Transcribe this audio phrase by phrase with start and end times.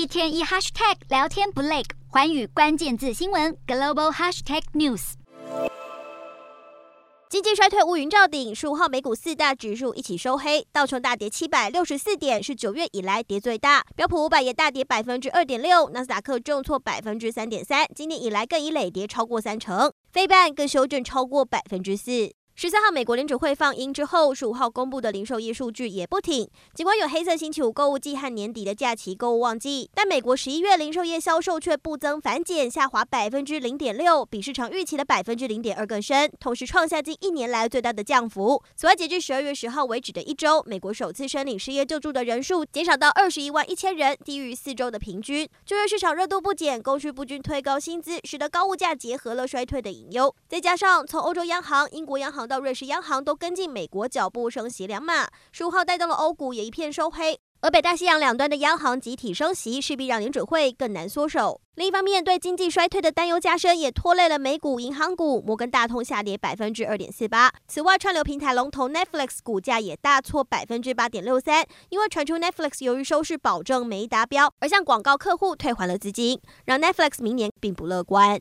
[0.00, 5.12] 一天一 hashtag 聊天不累，寰宇关键字新闻 global hashtag news。
[7.28, 22.32] 经济衰退乌云罩顶，十五号美股四大指数一起收黑，道琼大跌七百六十四点，是九月以来跌最大；标普五百也大跌百分之二点六，纳斯达克重挫百分之三点三，今年以来更已累跌超过三成，非半更修正超过百分之四。
[22.62, 26.46] 十三号，美国联储会放鹰之后，十五号公布的零售业数据也不挺。
[26.74, 38.62] 尽管有黑色星期五购物季和年底的假期购物旺季，但美国十一月零售业销售却不增反减，下滑百分之零点六，比市场预期的百分之零点二更深，同时创下近一年来最大的降幅。
[38.76, 45.48] 此外，截至十二月十号为止的一周，美国首次申领失业救助的人数减少到二十一万一千人，低于四周的平均。
[45.64, 50.34] 就业市场热度不减，供需不均推高薪资，使得高物价结合了衰退的隐忧。
[50.46, 57.38] 再加上从欧洲央行、英国央行到瑞士央行都跟进美国脚步升息两码，十五号带动了欧股也一片收黑。
[57.60, 61.60] 而北大西洋两端的央行集体升息，势必让联准会更难缩手。
[61.76, 67.52] 另一方面，对经济衰退的担忧加深，也拖累了美股银行股，摩根大通下跌百分之二点四八。
[67.68, 78.38] 此外，串流平台龙头 Netflix 股价也大挫百分之八点六三，因为传出 Netflix 由于收视保证没达标，而向广告客户退还了资金，让 Netflix 明年并不乐观。